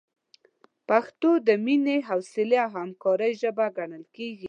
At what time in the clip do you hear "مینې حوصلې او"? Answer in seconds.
1.65-2.69